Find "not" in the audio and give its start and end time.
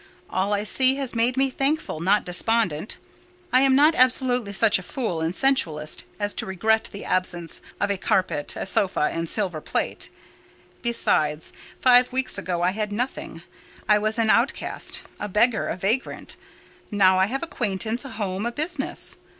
1.99-2.25, 3.75-3.93